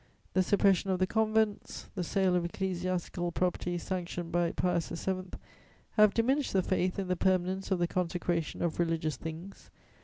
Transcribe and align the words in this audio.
The 0.33 0.41
suppression 0.41 0.89
of 0.89 0.97
the 0.97 1.05
convents, 1.05 1.91
the 1.93 2.03
sale 2.03 2.35
of 2.35 2.43
ecclesiastical 2.43 3.31
property 3.31 3.77
sanctioned 3.77 4.31
by 4.31 4.51
Pius 4.51 4.89
VII. 4.89 5.25
have 5.91 6.15
diminished 6.15 6.53
the 6.53 6.63
faith 6.63 6.97
in 6.97 7.07
the 7.07 7.15
permanence 7.15 7.69
of 7.69 7.77
the 7.77 7.85
consecration 7.85 8.63
of 8.63 8.79
religious 8.79 9.15
things. 9.15 9.69